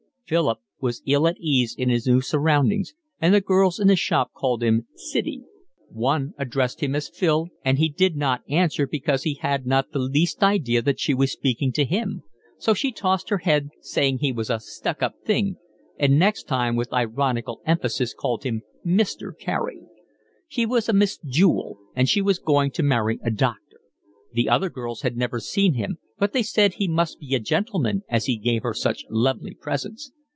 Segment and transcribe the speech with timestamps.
[0.31, 4.31] Philip was ill at ease in his new surroundings, and the girls in the shop
[4.31, 5.43] called him 'sidey.'
[5.89, 9.99] One addressed him as Phil, and he did not answer because he had not the
[9.99, 12.23] least idea that she was speaking to him;
[12.57, 15.57] so she tossed her head, saying he was a 'stuck up thing,'
[15.99, 19.81] and next time with ironical emphasis called him Mister Carey.
[20.47, 23.81] She was a Miss Jewell, and she was going to marry a doctor.
[24.31, 28.03] The other girls had never seen him, but they said he must be a gentleman
[28.07, 30.13] as he gave her such lovely presents.